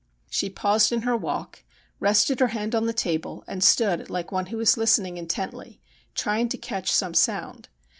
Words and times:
She 0.31 0.49
paused 0.49 0.91
in 0.91 1.03
her 1.03 1.15
walk, 1.15 1.63
rested 1.99 2.39
her 2.39 2.47
hand 2.47 2.73
on 2.73 2.87
the 2.87 2.91
table, 2.91 3.43
and 3.47 3.63
stood 3.63 4.09
like 4.09 4.31
one 4.31 4.47
who 4.47 4.57
was 4.57 4.75
listening 4.75 5.17
intently, 5.17 5.79
trying 6.15 6.49
to 6.49 6.57
catch 6.57 6.91
some 6.91 7.13
sound. 7.13 7.69